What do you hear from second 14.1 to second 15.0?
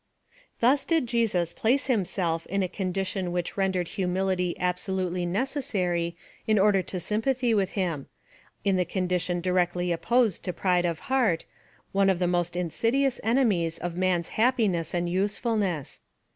happiness